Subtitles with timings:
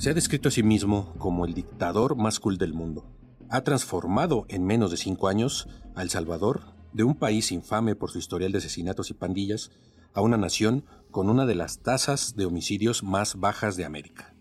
[0.00, 3.04] Se ha descrito a sí mismo como el dictador más cool del mundo.
[3.50, 6.62] Ha transformado en menos de cinco años a El Salvador,
[6.94, 9.70] de un país infame por su historial de asesinatos y pandillas,
[10.14, 14.32] a una nación con una de las tasas de homicidios más bajas de América.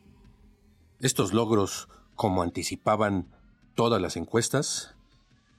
[1.01, 3.27] Estos logros, como anticipaban
[3.75, 4.95] todas las encuestas,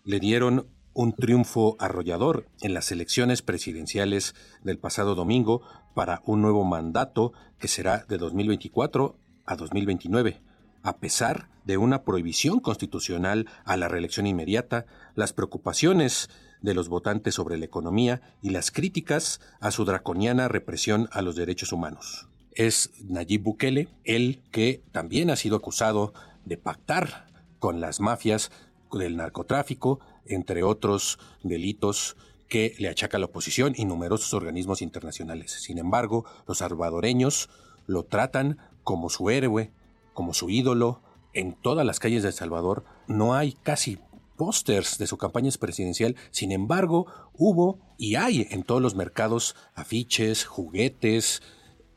[0.05, 5.61] le dieron un triunfo arrollador en las elecciones presidenciales del pasado domingo
[5.95, 9.20] para un nuevo mandato que será de 2024
[9.51, 10.41] a 2029.
[10.83, 16.31] A pesar de una prohibición constitucional a la reelección inmediata, las preocupaciones
[16.63, 21.35] de los votantes sobre la economía y las críticas a su draconiana represión a los
[21.35, 22.29] derechos humanos.
[22.53, 27.27] Es Nayib Bukele, el que también ha sido acusado de pactar
[27.59, 28.51] con las mafias
[28.93, 32.17] del narcotráfico, entre otros delitos
[32.49, 35.53] que le achaca la oposición y numerosos organismos internacionales.
[35.53, 37.49] Sin embargo, los salvadoreños
[37.87, 39.73] lo tratan como su héroe,
[40.15, 41.03] como su ídolo.
[41.33, 43.99] En todas las calles de El Salvador no hay casi
[44.37, 50.47] pósters de su campaña presidencial, sin embargo, hubo y hay en todos los mercados afiches,
[50.47, 51.43] juguetes,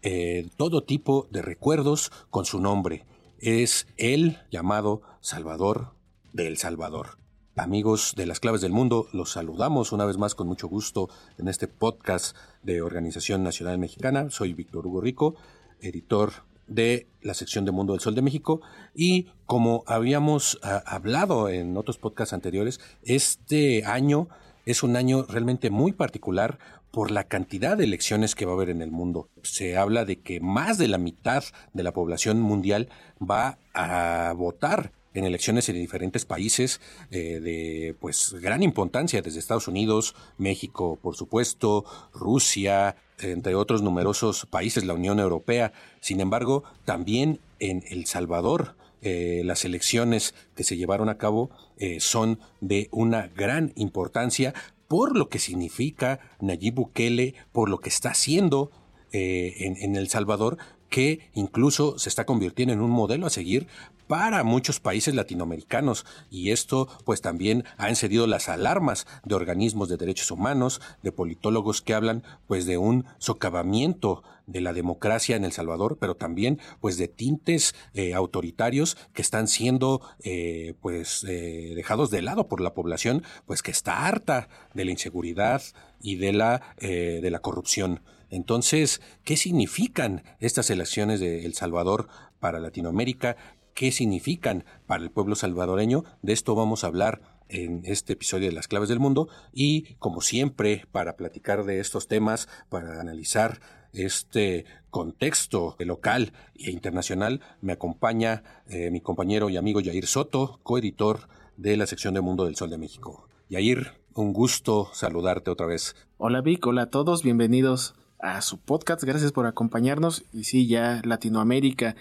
[0.02, 3.06] eh, todo tipo de recuerdos con su nombre.
[3.40, 5.96] Es el llamado Salvador
[6.34, 7.18] de El Salvador.
[7.56, 11.48] Amigos de las claves del mundo, los saludamos una vez más con mucho gusto en
[11.48, 14.30] este podcast de Organización Nacional Mexicana.
[14.32, 15.36] Soy Víctor Hugo Rico,
[15.80, 16.34] editor
[16.68, 18.62] de la sección de Mundo del Sol de México
[18.96, 24.28] y como habíamos ah, hablado en otros podcasts anteriores, este año
[24.66, 26.60] es un año realmente muy particular
[26.92, 29.28] por la cantidad de elecciones que va a haber en el mundo.
[29.42, 34.92] Se habla de que más de la mitad de la población mundial va a votar
[35.14, 36.82] en elecciones en diferentes países
[37.12, 44.46] eh, de pues gran importancia desde Estados Unidos, México, por supuesto, Rusia, entre otros numerosos
[44.46, 45.72] países, la Unión Europea.
[46.02, 52.00] Sin embargo, también en El Salvador, eh, las elecciones que se llevaron a cabo eh,
[52.00, 54.54] son de una gran importancia
[54.88, 58.72] por lo que significa Nayib Bukele, por lo que está haciendo
[59.16, 60.58] en, en, El Salvador,
[60.94, 63.66] que incluso se está convirtiendo en un modelo a seguir
[64.06, 69.98] para muchos países latinoamericanos y esto pues también ha encendido las alarmas de organismos de
[69.98, 75.52] derechos humanos, de politólogos que hablan pues de un socavamiento de la democracia en El
[75.52, 82.12] Salvador, pero también pues de tintes eh, autoritarios que están siendo eh, pues eh, dejados
[82.12, 85.64] de lado por la población pues que está harta de la inseguridad
[86.04, 88.02] y de la, de la corrupción.
[88.34, 92.08] Entonces, ¿qué significan estas elecciones de El Salvador
[92.40, 93.38] para Latinoamérica?
[93.74, 96.04] qué significan para el pueblo salvadoreño.
[96.22, 100.22] De esto vamos a hablar en este episodio de Las Claves del Mundo y como
[100.22, 103.60] siempre para platicar de estos temas, para analizar
[103.94, 111.28] este contexto local e internacional, me acompaña eh, mi compañero y amigo Yair Soto, coeditor
[111.58, 113.28] de la sección de Mundo del Sol de México.
[113.50, 115.96] Yair, un gusto saludarte otra vez.
[116.18, 120.24] Hola Vic, hola a todos, bienvenidos a su podcast, gracias por acompañarnos.
[120.32, 121.96] Y sí, ya Latinoamérica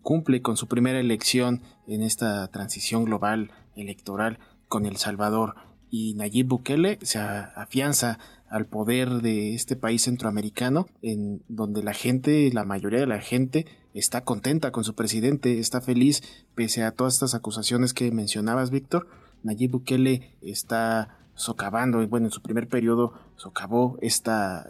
[0.00, 4.38] cumple con su primera elección en esta transición global electoral
[4.68, 5.56] con El Salvador
[5.90, 8.18] y Nayib Bukele se afianza
[8.48, 13.66] al poder de este país centroamericano en donde la gente, la mayoría de la gente
[13.92, 16.22] está contenta con su presidente, está feliz
[16.54, 19.08] pese a todas estas acusaciones que mencionabas, Víctor.
[19.42, 24.66] Nayib Bukele está socavando, bueno, en su primer periodo socavó esta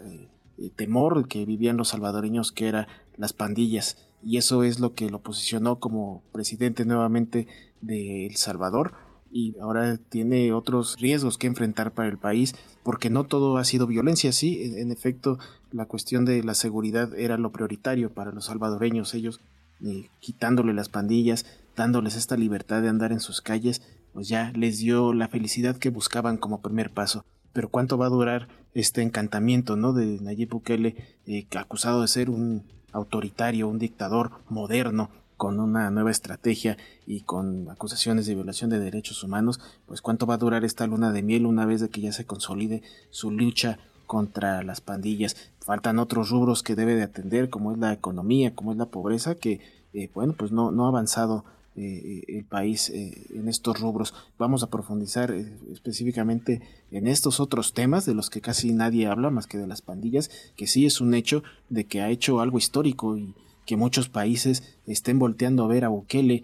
[0.57, 2.87] eh, temor que vivían los salvadoreños que era
[3.17, 7.47] las pandillas y eso es lo que lo posicionó como presidente nuevamente
[7.81, 8.93] de El Salvador
[9.31, 13.87] y ahora tiene otros riesgos que enfrentar para el país porque no todo ha sido
[13.87, 15.37] violencia, sí, en, efecto
[15.71, 19.41] la cuestión de la seguridad era lo prioritario para los salvadoreños, ellos
[19.81, 21.45] eh, quitándole las pandillas,
[21.75, 23.81] dándoles esta libertad de andar en sus calles,
[24.13, 27.23] pues ya les dio la felicidad que buscaban como primer paso.
[27.53, 28.47] Pero cuánto va a durar
[28.79, 29.93] este encantamiento, ¿no?
[29.93, 30.95] De Nayib Bukele,
[31.25, 37.69] eh, acusado de ser un autoritario, un dictador moderno con una nueva estrategia y con
[37.69, 41.45] acusaciones de violación de derechos humanos, pues cuánto va a durar esta luna de miel
[41.45, 42.81] una vez de que ya se consolide
[43.11, 43.77] su lucha
[44.07, 45.35] contra las pandillas.
[45.59, 49.35] Faltan otros rubros que debe de atender, como es la economía, como es la pobreza,
[49.35, 49.61] que
[49.93, 51.45] eh, bueno, pues no, no ha avanzado
[51.77, 54.13] eh, el país en estos rubros.
[54.37, 55.31] Vamos a profundizar
[55.71, 59.81] específicamente en estos otros temas de los que casi nadie habla más que de las
[59.81, 63.35] pandillas, que sí es un hecho de que ha hecho algo histórico y
[63.65, 66.43] que muchos países estén volteando a ver a Bukele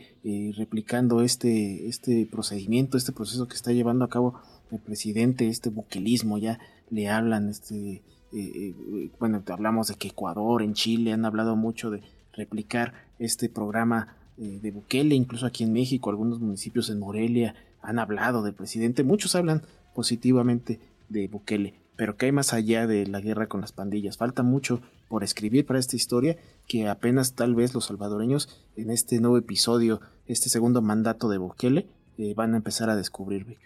[0.58, 4.42] replicando este, este procedimiento, este proceso que está llevando a cabo
[4.74, 6.60] el presidente, este buquelismo, ya
[6.90, 8.04] le hablan, este, eh,
[8.34, 12.02] eh, bueno, hablamos de que Ecuador, en Chile, han hablado mucho de
[12.34, 18.00] replicar este programa eh, de Bukele, incluso aquí en México, algunos municipios en Morelia han
[18.00, 19.64] hablado del presidente, muchos hablan
[19.94, 24.42] positivamente de Bukele, pero que hay más allá de la guerra con las pandillas, falta
[24.42, 26.38] mucho por escribir para esta historia
[26.68, 31.88] que apenas tal vez los salvadoreños en este nuevo episodio, este segundo mandato de Bukele,
[32.36, 33.58] van a empezar a descubrir.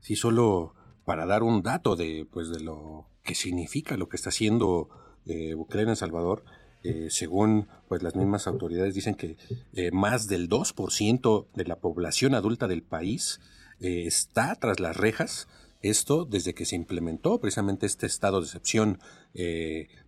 [0.00, 0.74] Sí, solo
[1.04, 4.88] para dar un dato de, pues, de lo que significa lo que está haciendo
[5.26, 6.44] eh, Bukele en El Salvador,
[6.88, 9.36] eh, según pues, las mismas autoridades dicen que
[9.72, 13.40] eh, más del 2% de la población adulta del país
[13.80, 15.48] eh, está tras las rejas.
[15.82, 18.98] Esto desde que se implementó precisamente este estado de excepción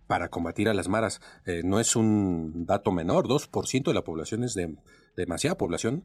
[0.07, 1.21] para combatir a las maras.
[1.63, 4.75] no es un dato menor, 2% de la población es de,
[5.15, 6.03] demasiada población,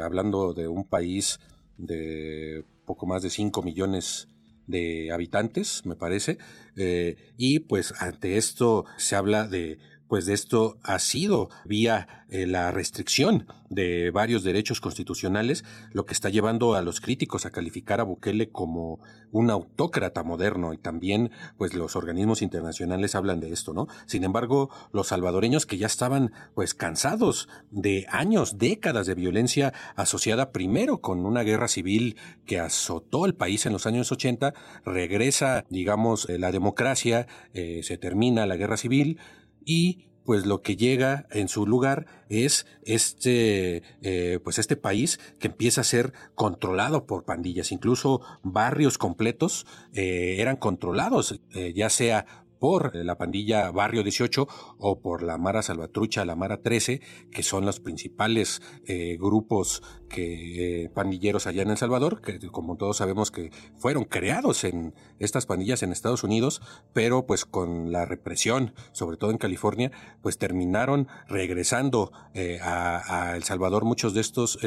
[0.00, 1.40] hablando de un país
[1.76, 4.28] de poco más de 5 millones
[4.66, 6.38] de habitantes, me parece,
[6.76, 12.46] eh, y pues ante esto se habla de pues de esto ha sido vía eh,
[12.46, 18.00] la restricción de varios derechos constitucionales, lo que está llevando a los críticos a calificar
[18.00, 19.00] a Bukele como
[19.32, 23.86] un autócrata moderno y también pues los organismos internacionales hablan de esto, ¿no?
[24.06, 30.52] Sin embargo, los salvadoreños que ya estaban pues cansados de años, décadas de violencia asociada
[30.52, 34.54] primero con una guerra civil que azotó el país en los años 80,
[34.84, 39.18] regresa, digamos, eh, la democracia, eh, se termina la guerra civil,
[39.66, 45.46] y pues lo que llega en su lugar es este eh, pues este país que
[45.46, 47.70] empieza a ser controlado por pandillas.
[47.70, 54.48] Incluso barrios completos eh, eran controlados eh, ya sea por la pandilla Barrio 18
[54.78, 57.00] o por la Mara Salvatrucha, la Mara 13,
[57.30, 62.76] que son los principales eh, grupos que eh, pandilleros allá en El Salvador, que como
[62.76, 66.62] todos sabemos que fueron creados en estas pandillas en Estados Unidos,
[66.92, 69.90] pero pues con la represión, sobre todo en California,
[70.22, 74.58] pues terminaron regresando eh, a, El Salvador muchos de estos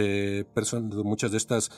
[1.04, 1.72] muchas de estas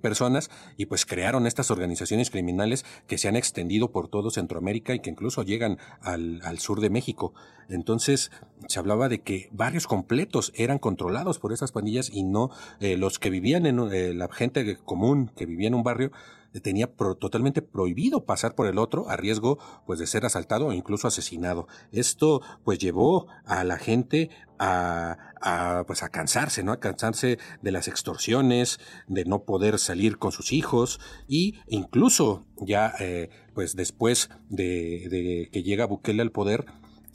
[0.00, 5.00] personas y pues crearon estas organizaciones criminales que se han extendido por todo Centroamérica y
[5.00, 7.32] que incluso llegan al, sur de México.
[7.70, 8.30] Entonces
[8.68, 12.50] se hablaba de que barrios completos eran controlados por esas pandillas y no
[12.80, 16.12] eh, los que vivían en eh, la gente común que vivía en un barrio
[16.60, 21.08] tenía totalmente prohibido pasar por el otro a riesgo pues de ser asaltado o incluso
[21.08, 21.66] asesinado.
[21.92, 26.72] Esto pues llevó a la gente a, pues a cansarse, ¿no?
[26.72, 28.78] A cansarse de las extorsiones,
[29.08, 35.62] de no poder salir con sus hijos y incluso ya eh, pues después de, que
[35.62, 36.66] llega Bukele al poder,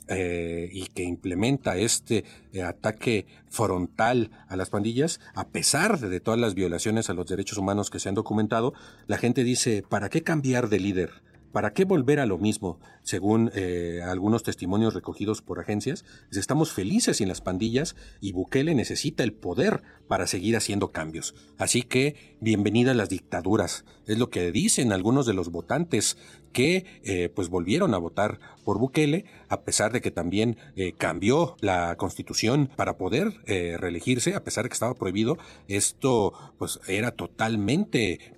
[0.08, 6.40] eh, y que implementa este eh, ataque frontal a las pandillas, a pesar de todas
[6.40, 8.72] las violaciones a los derechos humanos que se han documentado,
[9.06, 11.10] la gente dice, ¿para qué cambiar de líder?
[11.52, 12.78] ¿Para qué volver a lo mismo?
[13.02, 19.24] Según eh, algunos testimonios recogidos por agencias, estamos felices sin las pandillas y Bukele necesita
[19.24, 21.34] el poder para seguir haciendo cambios.
[21.56, 23.86] Así que, bienvenida a las dictaduras.
[24.06, 26.18] Es lo que dicen algunos de los votantes
[26.58, 31.54] que eh, pues volvieron a votar por Bukele, a pesar de que también eh, cambió
[31.60, 35.38] la constitución para poder reelegirse, a pesar de que estaba prohibido.
[35.68, 38.34] Esto pues era totalmente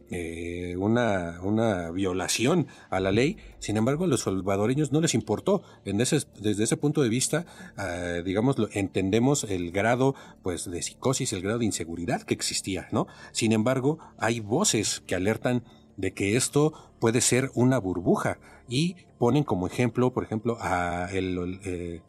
[0.77, 3.39] una, una violación a la ley.
[3.59, 5.62] Sin embargo, a los salvadoreños no les importó.
[5.85, 7.47] En ese, desde ese punto de vista,
[7.79, 13.07] uh, digamos, entendemos el grado pues, de psicosis, el grado de inseguridad que existía, ¿no?
[13.33, 15.65] Sin embargo, hay voces que alertan
[16.00, 18.38] de que esto puede ser una burbuja.
[18.69, 22.00] Y ponen como ejemplo, por ejemplo, a el, eh,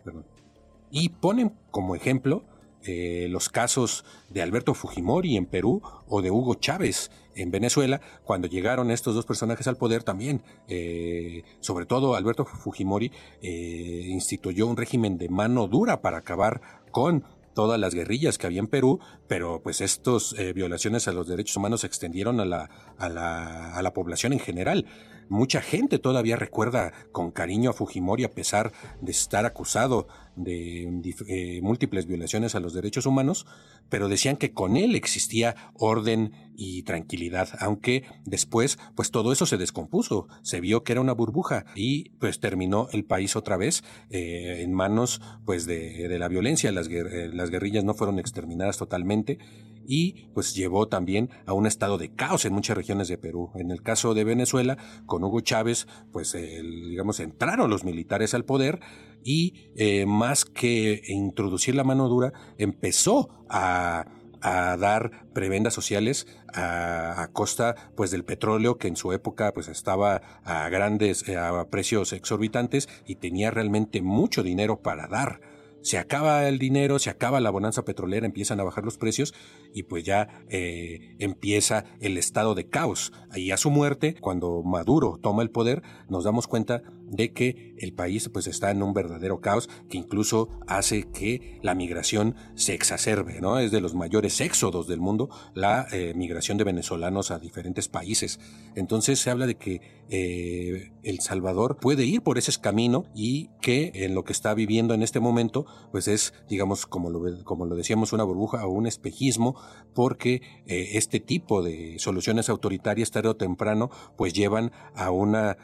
[0.92, 2.44] y ponen como ejemplo
[2.84, 8.48] eh, los casos de Alberto Fujimori en Perú o de Hugo Chávez en Venezuela, cuando
[8.48, 14.78] llegaron estos dos personajes al poder también, eh, sobre todo Alberto Fujimori, eh, instituyó un
[14.78, 19.62] régimen de mano dura para acabar con todas las guerrillas que había en Perú, pero
[19.62, 23.94] pues estas violaciones a los derechos humanos se extendieron a la, a la, a la
[23.94, 24.86] población en general.
[25.30, 31.62] Mucha gente todavía recuerda con cariño a Fujimori a pesar de estar acusado de eh,
[31.62, 33.46] múltiples violaciones a los derechos humanos,
[33.90, 39.58] pero decían que con él existía orden y tranquilidad, aunque después pues todo eso se
[39.58, 44.62] descompuso, se vio que era una burbuja y pues terminó el país otra vez eh,
[44.62, 49.40] en manos pues de, de la violencia, las, eh, las guerrillas no fueron exterminadas totalmente
[49.86, 53.52] y pues llevó también a un estado de caos en muchas regiones de Perú.
[53.56, 58.80] En el caso de Venezuela, con Hugo Chávez, pues digamos entraron los militares al poder
[59.24, 64.06] y eh, más que introducir la mano dura, empezó a,
[64.44, 66.26] dar prebendas sociales
[66.56, 71.70] a, costa pues del petróleo que en su época pues estaba a grandes eh, a
[71.70, 75.42] precios exorbitantes y tenía realmente mucho dinero para dar.
[75.84, 79.36] Se acaba el dinero, se acaba la bonanza petrolera, empiezan a bajar los precios
[79.74, 83.12] y pues ya eh, empieza el estado de caos.
[83.30, 87.94] Ahí a su muerte, cuando Maduro toma el poder, nos damos cuenta de que el
[87.94, 93.42] país pues está en un verdadero caos que incluso hace que la migración se exacerbe,
[93.42, 93.60] ¿no?
[93.60, 98.40] Es de los mayores éxodos del mundo la eh, migración de venezolanos a diferentes países.
[98.76, 103.92] Entonces se habla de que eh, El Salvador puede ir por ese camino y que
[103.94, 107.76] en lo que está viviendo en este momento pues es, digamos, como lo, como lo
[107.76, 109.56] decíamos, una burbuja o un espejismo
[109.94, 115.58] porque eh, este tipo de soluciones autoritarias tarde o temprano pues llevan a una,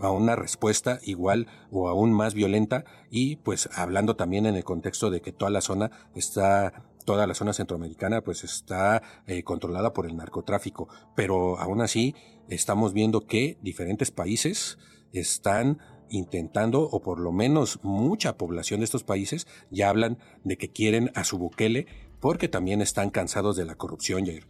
[0.00, 5.10] a una respuesta igual o aún más violenta y pues hablando también en el contexto
[5.10, 10.06] de que toda la zona está toda la zona centroamericana pues está eh, controlada por
[10.06, 10.88] el narcotráfico.
[11.14, 12.14] Pero aún así
[12.48, 14.78] estamos viendo que diferentes países
[15.12, 15.78] están
[16.10, 21.10] intentando, o por lo menos mucha población de estos países, ya hablan de que quieren
[21.14, 21.86] a su Bukele
[22.24, 24.46] porque también están cansados de la corrupción, Jair.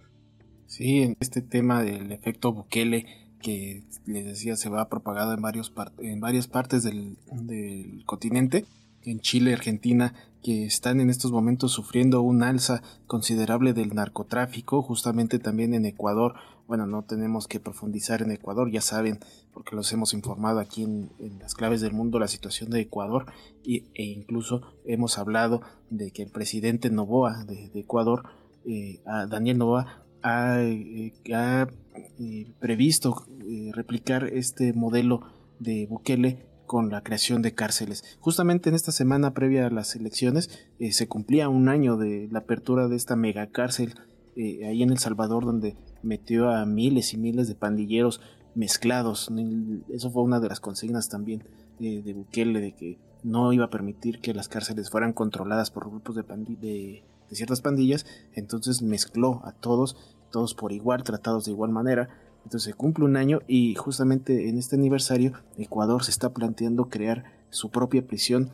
[0.69, 3.05] Sí, en este tema del efecto Bukele,
[3.43, 7.17] que les decía se va propagado en, varios en varias partes del,
[8.07, 8.65] continente,
[9.05, 15.39] en Chile, Argentina, que están en estos momentos sufriendo un alza considerable del narcotráfico, justamente
[15.39, 16.35] también en Ecuador.
[16.67, 19.21] Bueno, no tenemos que profundizar en Ecuador, ya saben,
[19.53, 23.27] porque los hemos informado aquí en, las claves del mundo la situación de Ecuador
[23.63, 28.25] y, e incluso hemos hablado de que el presidente Novoa de, Ecuador,
[28.67, 31.13] eh, Daniel Novoa, ha, eh,
[32.19, 35.21] eh, previsto eh, replicar este modelo
[35.61, 38.05] de Bukele con la creación de cárceles.
[38.21, 40.51] Justamente en esta semana previa a las elecciones
[40.91, 43.95] se cumplía un año de la apertura de esta mega cárcel
[44.37, 48.21] ahí en El Salvador donde metió a miles y miles de pandilleros
[48.55, 49.31] mezclados.
[49.89, 51.45] Eso fue una de las consignas también
[51.79, 56.15] de Bukele de que no iba a permitir que las cárceles fueran controladas por grupos
[56.15, 57.03] de, de
[57.35, 59.97] ciertas pandillas, entonces mezcló a todos,
[60.31, 62.11] todos por igual, tratados de igual manera.
[62.45, 67.25] Entonces se cumple un año y justamente en este aniversario Ecuador se está planteando crear
[67.51, 68.51] su propia prisión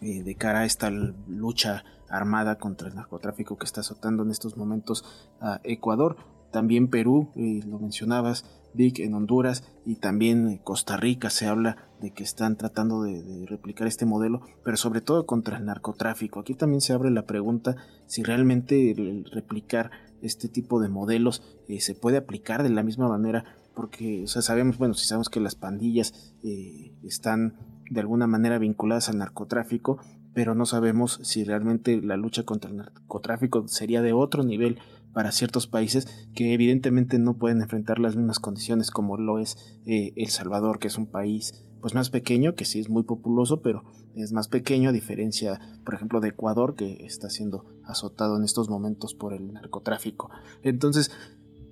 [0.00, 4.56] eh, de cara a esta lucha armada contra el narcotráfico que está azotando en estos
[4.56, 5.04] momentos
[5.40, 6.16] a Ecuador.
[6.50, 12.12] También Perú, eh, lo mencionabas, Vic, en Honduras y también Costa Rica se habla de
[12.12, 16.40] que están tratando de, replicar este modelo, pero sobre todo contra el narcotráfico.
[16.40, 17.76] Aquí también se abre la pregunta
[18.06, 19.90] si realmente el, replicar
[20.24, 24.42] este tipo de modelos eh, se puede aplicar de la misma manera, porque o sea,
[24.42, 27.56] sabemos, bueno, si sabemos que las pandillas eh, están
[27.90, 29.98] de alguna manera vinculadas al narcotráfico,
[30.34, 34.78] pero no sabemos si realmente la lucha contra el narcotráfico sería de otro nivel
[35.12, 40.12] para ciertos países que evidentemente no pueden enfrentar las mismas condiciones como lo es eh,
[40.16, 43.84] El Salvador, que es un país pues más pequeño, que sí es muy populoso, pero
[44.14, 48.70] es más pequeño a diferencia, por ejemplo, de Ecuador, que está siendo azotado en estos
[48.70, 50.30] momentos por el narcotráfico.
[50.62, 51.10] Entonces,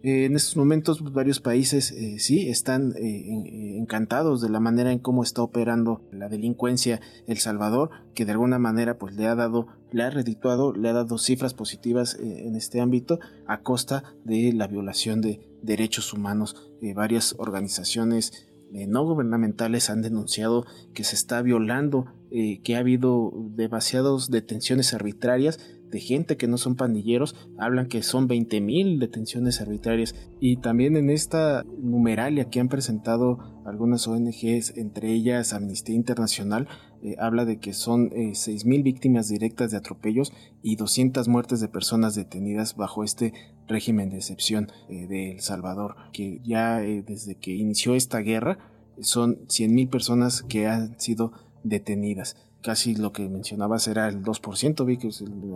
[0.02, 4.92] eh, en estos momentos pues, varios países eh, sí están eh, encantados de la manera
[4.92, 9.34] en cómo está operando la delincuencia El Salvador, que de alguna manera pues le ha
[9.34, 14.52] dado, le ha redituado, le ha dado cifras positivas en este ámbito a costa de
[14.52, 16.70] la violación de derechos humanos.
[16.94, 20.64] varias organizaciones no gubernamentales han denunciado
[20.94, 25.58] que se está violando, que ha habido demasiadas detenciones arbitrarias
[25.90, 30.14] de gente que no son pandilleros, hablan que son 20.000 detenciones arbitrarias.
[30.40, 36.66] Y también en esta numeralia que han presentado algunas ONGs, entre ellas Amnistía Internacional,
[37.02, 40.32] eh, habla de que son eh, 6.000 víctimas directas de atropellos
[40.62, 43.32] y 200 muertes de personas detenidas bajo este
[43.66, 48.58] régimen de excepción eh, de El Salvador, que ya eh, desde que inició esta guerra
[49.00, 51.32] son 100.000 personas que han sido
[51.64, 52.36] detenidas.
[52.62, 55.10] Casi lo que mencionabas era el 2%, vi que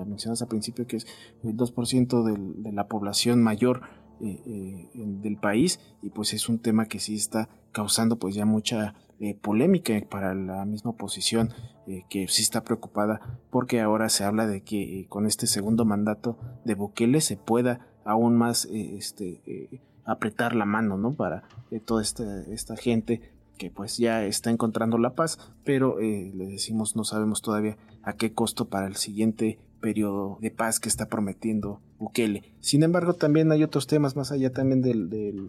[0.05, 1.07] mencionas al principio que es
[1.45, 3.83] el 2% de la población mayor
[4.19, 9.35] del país y pues es un tema que sí está causando pues ya mucha eh,
[9.35, 11.55] polémica para la misma oposición
[11.87, 15.87] eh, que sí está preocupada porque ahora se habla de que eh, con este segundo
[15.87, 21.15] mandato de Bukele se pueda aún más este, apretar la mano ¿no?
[21.15, 21.45] para
[21.87, 27.03] toda esta, esta gente que pues ya está encontrando la paz, pero le decimos no
[27.05, 32.43] sabemos todavía a qué costo para el siguiente periodo de paz que está prometiendo Bukele.
[32.61, 34.95] Sin embargo, también hay otros temas más allá también de,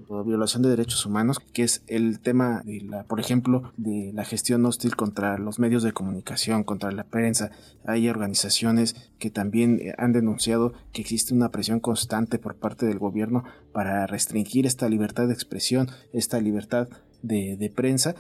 [0.10, 4.24] la violación de derechos humanos, que es el tema de la, por ejemplo, de la
[4.24, 7.52] gestión hostil contra los medios de comunicación, contra la prensa.
[7.86, 13.00] Hay organizaciones que también eh, han denunciado que existe una presión constante por parte del
[13.00, 16.88] gobierno para restringir esta libertad de expresión, esta libertad
[17.24, 18.16] de, de prensa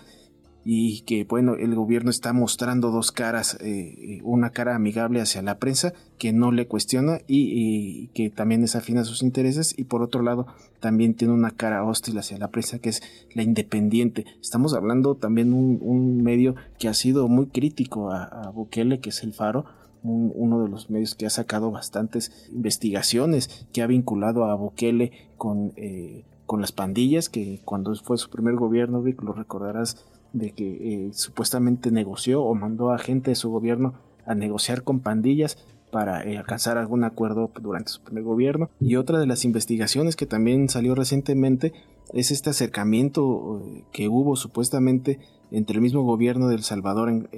[0.69, 5.59] y que bueno el gobierno está mostrando dos caras eh, una cara amigable hacia la
[5.59, 10.01] prensa que no le cuestiona y, que también es afín a sus intereses y por
[10.01, 10.45] otro lado
[10.81, 13.01] también tiene una cara hostil hacia la prensa que es
[13.33, 14.25] la independiente.
[14.41, 19.23] Estamos hablando también un, un medio que ha sido muy crítico a, Bukele que es
[19.23, 19.63] el Faro
[20.03, 25.71] uno de los medios que ha sacado bastantes investigaciones que ha vinculado a Bukele con
[25.77, 31.07] eh, con las pandillas que cuando fue su primer gobierno Vic lo recordarás de que
[31.07, 35.57] eh, supuestamente negoció o mandó a gente de su gobierno a negociar con pandillas
[35.91, 38.69] para eh, alcanzar algún acuerdo durante su primer gobierno.
[38.79, 41.73] Y otra de las investigaciones que también salió recientemente
[42.13, 45.19] es este acercamiento eh, que hubo supuestamente
[45.51, 47.29] entre el mismo gobierno de El Salvador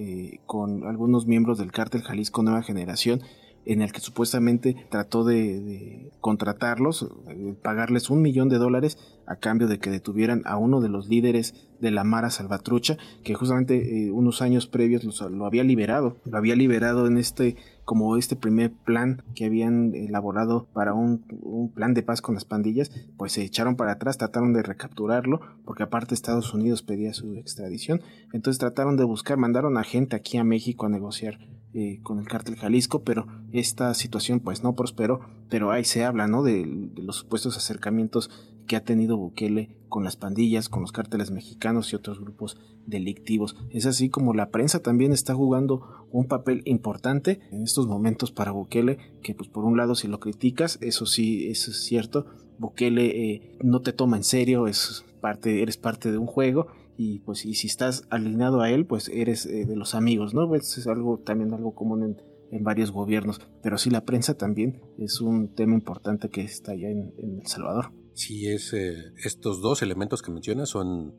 [0.47, 3.21] con algunos miembros del cártel Jalisco Nueva Generación
[3.65, 9.67] en el que supuestamente trató de, contratarlos, eh, pagarles un millón de dólares a cambio
[9.67, 14.11] de que detuvieran a uno de los líderes de la Mara Salvatrucha, que justamente eh,
[14.11, 19.23] unos años previos lo, había liberado, lo había liberado en este como este primer plan
[19.33, 23.75] que habían elaborado para un, un, plan de paz con las pandillas, pues se echaron
[23.75, 28.01] para atrás, trataron de recapturarlo, porque aparte Estados Unidos pedía su extradición,
[28.31, 31.39] entonces trataron de buscar, mandaron a gente aquí a México a negociar
[31.73, 36.27] eh, con el cártel Jalisco, pero esta situación pues no prosperó, pero ahí se habla,
[36.27, 36.41] ¿no?
[36.41, 38.31] De, los supuestos acercamientos
[38.65, 42.57] que ha tenido Bukele con las pandillas, con los cárteles mexicanos y otros grupos
[42.87, 43.55] delictivos.
[43.69, 48.51] Es así como la prensa también está jugando un papel importante en estos momentos para
[48.51, 52.25] Bukele, que pues por un lado si lo criticas, eso sí, es cierto,
[52.57, 56.67] Bukele eh, no te toma en serio, es parte, eres parte de un juego
[57.01, 60.49] y pues y si estás alineado a él, pues eres eh, de los amigos, ¿no?
[60.49, 62.17] Pues es algo también algo común
[62.51, 66.89] en, varios gobiernos, pero sí la prensa también es un tema importante que está allá
[66.89, 67.93] en, El Salvador.
[68.15, 71.15] Sí, es, eh, estos dos elementos que mencionas son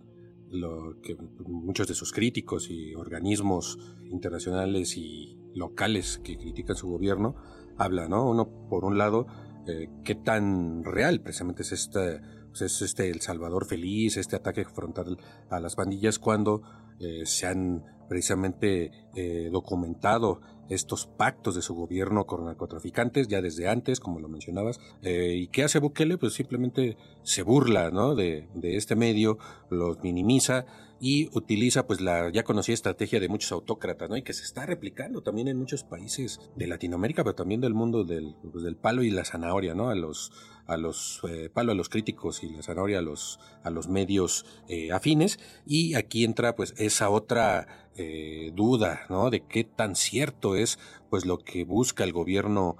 [0.51, 1.17] lo que
[1.47, 3.79] muchos de sus críticos y organismos
[4.11, 7.37] internacionales y locales que critican su gobierno
[7.79, 8.29] hablan, ¿no?
[8.29, 9.29] Uno, por un lado,
[9.67, 14.65] eh, qué tan real precisamente es esta pues, es este El Salvador feliz, este ataque
[14.65, 16.63] frontal a las pandillas cuando
[17.01, 23.69] eh, se han precisamente eh, documentado estos pactos de su gobierno con narcotraficantes ya desde
[23.69, 24.81] antes, como lo mencionabas.
[25.03, 26.19] Eh, ¿Y qué hace Bukele?
[26.19, 28.15] Pues simplemente se burla ¿no?
[28.15, 29.39] de, de este medio,
[29.71, 30.67] los minimiza
[31.01, 34.17] y utiliza pues la ya conocida estrategia de muchos autócratas, ¿no?
[34.17, 38.05] Y que se está replicando también en muchos países de Latinoamérica, pero también del mundo
[38.05, 39.89] del, pues, del palo y la zanahoria, ¿no?
[39.89, 40.31] A los
[40.67, 44.47] a los eh, palo a los críticos y la zanahoria a los a los medios
[44.69, 49.31] eh, afines y aquí entra pues esa otra eh, duda, ¿no?
[49.31, 52.77] De qué tan cierto es pues lo que busca el gobierno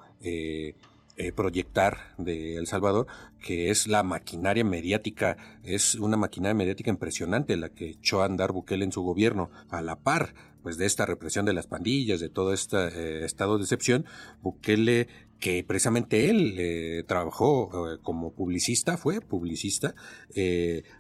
[1.21, 3.07] eh, proyectar de El Salvador,
[3.45, 8.53] que es la maquinaria mediática, es una maquinaria mediática impresionante la que echó a andar
[8.53, 12.31] Bukele en su gobierno, a la par pues de esta represión de las pandillas, de
[12.31, 14.07] todo este eh, estado de excepción,
[14.41, 19.95] Bukele que precisamente él eh, trabajó como publicista, fue publicista,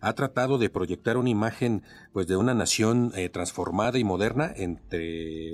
[0.02, 5.52] ha tratado de proyectar una imagen pues de una nación transformada y moderna entre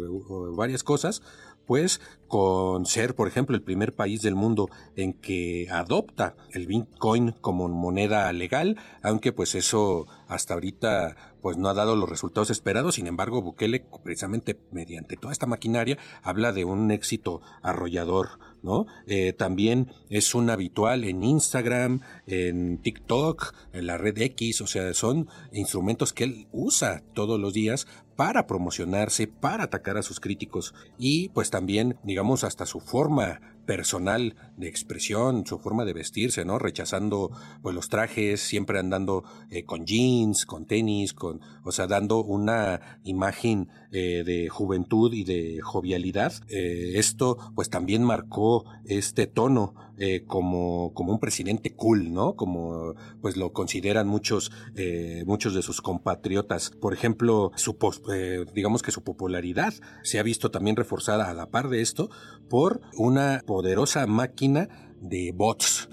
[0.57, 1.23] varias cosas,
[1.67, 7.33] pues con ser, por ejemplo, el primer país del mundo en que adopta el Bitcoin
[7.41, 12.97] como moneda legal, aunque pues eso hasta ahorita pues no ha dado los resultados esperados.
[12.97, 18.87] Sin embargo, Bukele, precisamente mediante toda esta maquinaria, habla de un éxito arrollador, ¿no?
[19.07, 24.93] Eh, también es un habitual en Instagram, en TikTok, en la red X, o sea,
[24.93, 27.87] son instrumentos que él usa todos los días
[28.17, 31.99] para promocionarse, para atacar a sus críticos y pues también,
[32.45, 36.59] hasta su forma personal de expresión, su forma de vestirse, ¿no?
[36.59, 37.31] Rechazando
[37.63, 43.01] pues los trajes, siempre andando eh, con jeans, con tenis, con, o sea, dando una
[43.05, 46.33] imagen eh, de juventud y de jovialidad.
[46.49, 52.37] Eh, esto pues también marcó este tono eh, como, como un presidente cool, ¿no?
[52.37, 56.69] Como pues lo consideran muchos, eh, muchos de sus compatriotas.
[56.69, 57.79] Por ejemplo, su,
[58.13, 62.11] eh, digamos que su popularidad se ha visto también reforzada a la par de esto
[62.51, 64.69] por una poderosa máquina
[65.01, 65.89] de bots.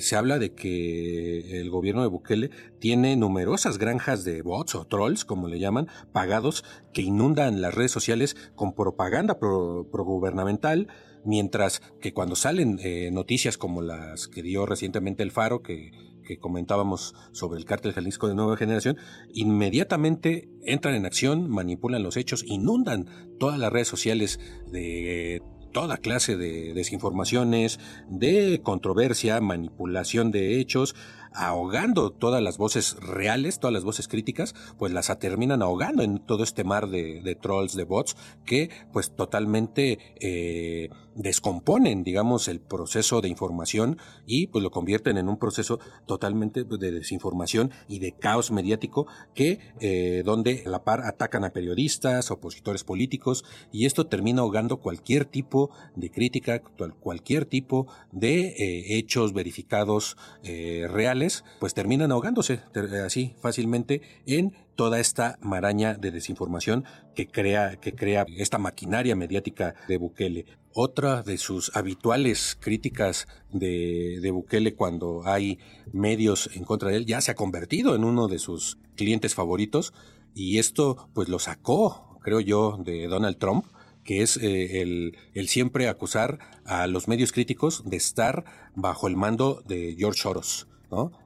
[0.00, 5.24] Se habla de que el gobierno de Bukele tiene numerosas granjas de bots o trolls,
[5.24, 12.12] como le llaman, pagados, que inundan las redes sociales con propaganda progubernamental, pro mientras que
[12.12, 15.92] cuando salen eh, noticias como las que dio recientemente el Faro, que,
[16.26, 18.96] que comentábamos sobre el cártel Jalisco de nueva generación,
[19.32, 23.06] inmediatamente entran en acción, manipulan los hechos, inundan
[23.38, 27.78] todas las redes sociales de toda clase de desinformaciones,
[28.08, 30.94] de controversia, manipulación de hechos,
[31.32, 36.44] ahogando todas las voces reales, todas las voces críticas, pues las terminan ahogando en todo
[36.44, 43.28] este mar de, trolls, de bots, que pues totalmente eh, descomponen, digamos, el proceso de
[43.28, 49.06] información y pues lo convierten en un proceso totalmente de desinformación y de caos mediático
[49.34, 54.78] que eh, donde a la par atacan a periodistas, opositores políticos y esto termina ahogando
[54.78, 56.62] cualquier tipo de crítica,
[57.00, 61.19] cualquier tipo de eh, hechos verificados reales
[61.58, 67.94] pues terminan ahogándose eh, así fácilmente en toda esta maraña de desinformación que crea, que
[67.94, 70.46] crea esta maquinaria mediática de Bukele.
[70.72, 75.58] Otra de sus habituales críticas de, Bukele cuando hay
[75.92, 79.92] medios en contra de él ya se ha convertido en uno de sus clientes favoritos
[80.34, 83.66] y esto pues lo sacó, creo yo, de Donald Trump
[84.04, 89.16] que es eh, el, el, siempre acusar a los medios críticos de estar bajo el
[89.16, 90.69] mando de George Soros.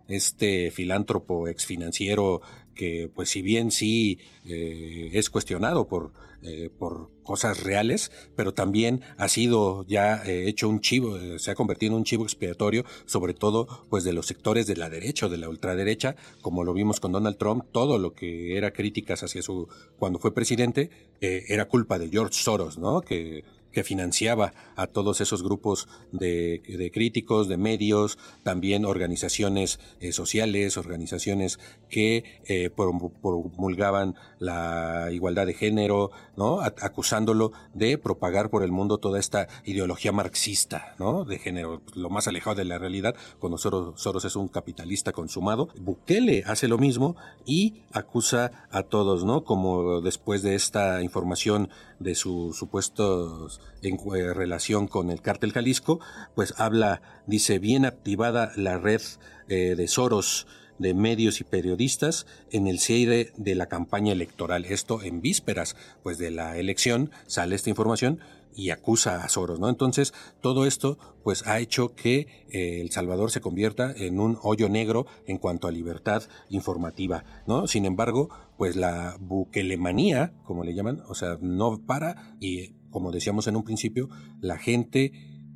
[0.09, 2.43] Este filántropo exfinanciero
[2.75, 9.03] que, pues si bien sí eh, es cuestionado por, eh, por cosas reales, pero también
[9.17, 13.33] ha sido ya eh, hecho un chivo, se ha convertido en un chivo expiatorio, sobre
[13.33, 17.01] todo pues de los sectores de la derecha o de la ultraderecha, como lo vimos
[17.01, 21.99] con Donald Trump, todo lo que era críticas hacia su, cuando fue presidente, era culpa
[21.99, 23.01] de George Soros, ¿no?
[23.01, 30.79] Que que financiaba a todos esos grupos de, críticos, de medios, también organizaciones eh, sociales,
[30.79, 31.59] organizaciones
[31.91, 36.61] que eh, promulgaban la igualdad de género, ¿no?
[36.61, 41.25] acusándolo de propagar por el mundo toda esta ideología marxista, ¿no?
[41.25, 45.69] De género, lo más alejado de la realidad, cuando Soros, Soros es un capitalista consumado.
[45.81, 49.45] Bukele hace lo mismo y acusa a todos, ¿no?
[49.45, 56.01] Como después de esta información de sus supuestos en eh, relación con el cártel Jalisco,
[56.35, 59.03] pues habla, dice, bien activada la red
[59.49, 60.47] eh, de Soros
[60.79, 64.65] de medios y periodistas en el cierre de la campaña electoral.
[64.65, 68.21] Esto en vísperas, pues de la elección sale esta información
[68.55, 69.69] y acusa a Soros, ¿no?
[69.69, 74.69] Entonces, todo esto, pues, ha hecho que eh, El Salvador se convierta en un hoyo
[74.69, 77.67] negro en cuanto a libertad informativa, ¿no?
[77.67, 83.47] Sin embargo, pues la buquelemanía, como le llaman, o sea, no para y, como decíamos
[83.47, 84.09] en un principio,
[84.41, 85.13] la gente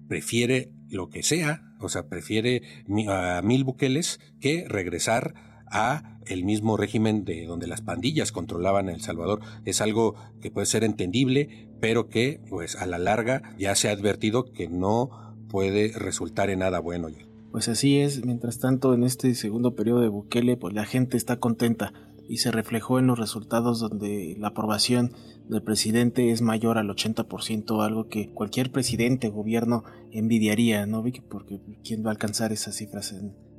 [0.08, 2.62] prefiere lo que sea, o sea, prefiere
[3.08, 9.00] a mil buqueles que regresar a el mismo régimen de donde las pandillas controlaban El
[9.00, 9.40] Salvador.
[9.64, 13.92] Es algo que puede ser entendible, pero que pues a la larga ya se ha
[13.92, 15.10] advertido que no
[15.48, 17.08] puede resultar en nada bueno.
[17.50, 21.38] Pues así es, mientras tanto en este segundo periodo de Bukele pues la gente está
[21.38, 21.92] contenta
[22.28, 25.12] y se reflejó en los resultados donde la aprobación
[25.48, 31.22] del presidente es mayor al 80%, algo que cualquier presidente o gobierno envidiaría, ¿no, Vicky?
[31.22, 33.14] Porque ¿quién va a alcanzar esas cifras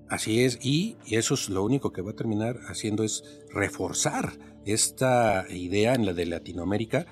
[0.10, 5.46] Así es, y eso es lo único que va a terminar haciendo es reforzar esta
[5.50, 7.06] idea en la de Latinoamérica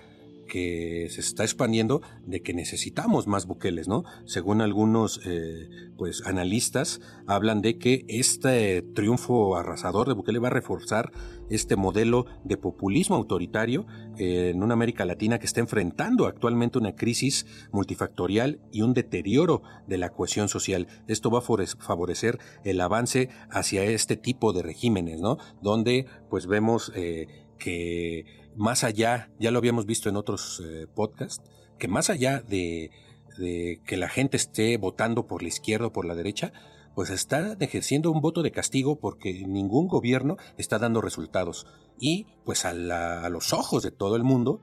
[0.47, 4.03] que se está expandiendo de que necesitamos más buqueles, ¿no?
[4.25, 10.51] Según algunos eh, pues analistas hablan de que este triunfo arrasador de Bukele va a
[10.51, 11.11] reforzar
[11.49, 13.85] este modelo de populismo autoritario
[14.17, 19.97] en una América Latina que está enfrentando actualmente una crisis multifactorial y un deterioro de
[19.97, 20.87] la cohesión social.
[21.07, 25.37] Esto va a favorecer el avance hacia este tipo de regímenes, ¿no?
[25.61, 31.43] Donde pues vemos eh, que más allá, ya lo habíamos visto en otros eh, podcasts,
[31.77, 32.91] que más allá de,
[33.37, 36.51] que la gente esté votando por la izquierda o por la derecha,
[36.97, 41.67] pues está ejerciendo un voto de castigo porque ningún gobierno está dando resultados.
[41.99, 44.61] Y pues a, a los ojos de todo el mundo,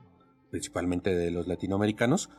[0.51, 2.29] principalmente de los latinoamericanos,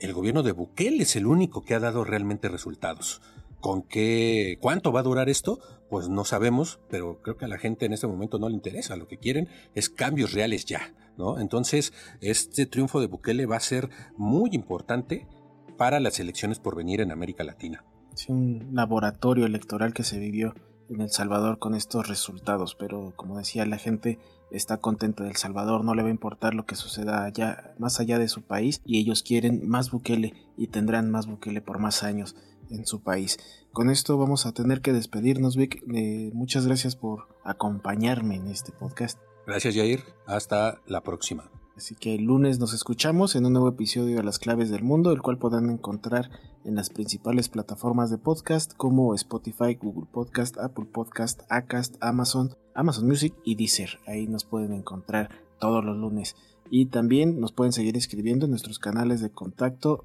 [0.00, 3.20] el gobierno de Bukele es el único que ha dado realmente resultados.
[3.60, 5.58] ¿Con qué, cuánto va a durar esto?
[5.90, 8.96] Pues no sabemos, pero creo que a la gente en este momento no le interesa.
[8.96, 11.38] Lo que quieren es cambios reales ya, ¿no?
[11.38, 15.28] Entonces, este triunfo de Bukele va a ser muy importante
[15.76, 17.84] para las elecciones por venir en América Latina.
[18.14, 20.54] Sí, un laboratorio electoral que se vivió
[20.88, 24.18] en El Salvador con estos resultados, pero como decía la gente
[24.50, 28.00] está contenta de El Salvador, no le va a importar lo que suceda allá, más
[28.00, 32.02] allá de su país y ellos quieren más Bukele y tendrán más Bukele por más
[32.02, 32.36] años
[32.70, 33.38] en su país.
[33.72, 35.82] Con esto vamos a tener que despedirnos, Vic.
[35.92, 39.18] Eh, muchas gracias por acompañarme en este podcast.
[39.46, 40.04] Gracias, Jair.
[40.26, 41.50] Hasta la próxima.
[41.76, 45.10] Así que el lunes nos escuchamos en un nuevo episodio de Las Claves del Mundo,
[45.10, 46.30] el cual podrán encontrar
[46.64, 53.08] en las principales plataformas de podcast como Spotify, Google Podcast, Apple Podcast, Acast, Amazon, Amazon
[53.08, 53.98] Music y Deezer.
[54.06, 56.36] Ahí nos pueden encontrar todos los lunes.
[56.70, 60.04] Y también nos pueden seguir escribiendo en nuestros canales de contacto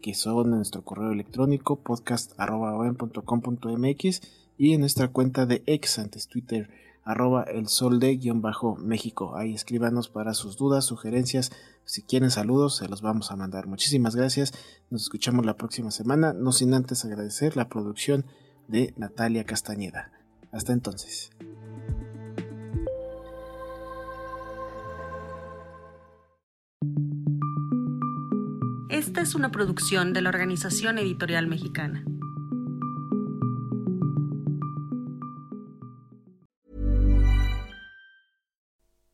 [0.00, 4.20] que son nuestro correo electrónico podcast.com.mx
[4.58, 6.70] y en nuestra cuenta de ex antes Twitter
[7.04, 9.36] arroba el sol de guion bajo México.
[9.36, 11.52] Ahí escríbanos para sus dudas, sugerencias.
[11.84, 13.66] Si quieren saludos, se los vamos a mandar.
[13.66, 14.52] Muchísimas gracias.
[14.90, 16.32] Nos escuchamos la próxima semana.
[16.32, 18.24] No sin antes agradecer la producción
[18.68, 20.12] de Natalia Castañeda.
[20.52, 21.30] Hasta entonces.
[28.88, 32.04] Esta es una producción de la Organización Editorial Mexicana.